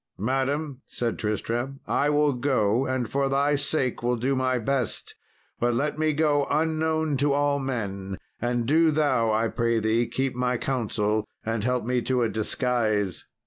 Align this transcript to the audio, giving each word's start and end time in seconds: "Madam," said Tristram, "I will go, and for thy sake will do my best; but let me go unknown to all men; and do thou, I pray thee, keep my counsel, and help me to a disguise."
"Madam," 0.17 0.81
said 0.87 1.19
Tristram, 1.19 1.79
"I 1.85 2.09
will 2.09 2.33
go, 2.33 2.87
and 2.87 3.07
for 3.07 3.29
thy 3.29 3.53
sake 3.55 4.01
will 4.01 4.15
do 4.15 4.35
my 4.35 4.57
best; 4.57 5.13
but 5.59 5.75
let 5.75 5.99
me 5.99 6.11
go 6.11 6.47
unknown 6.49 7.17
to 7.17 7.33
all 7.33 7.59
men; 7.59 8.17
and 8.41 8.65
do 8.65 8.89
thou, 8.89 9.31
I 9.31 9.47
pray 9.47 9.77
thee, 9.77 10.07
keep 10.07 10.33
my 10.33 10.57
counsel, 10.57 11.27
and 11.45 11.63
help 11.63 11.85
me 11.85 12.01
to 12.01 12.23
a 12.23 12.29
disguise." 12.29 13.25